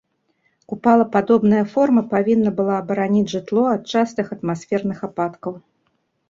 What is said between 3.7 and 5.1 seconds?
ад частых атмасферных